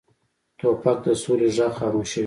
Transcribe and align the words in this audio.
توپک 0.59 0.97
د 1.05 1.07
سولې 1.23 1.47
غږ 1.55 1.71
خاموشوي. 1.77 2.19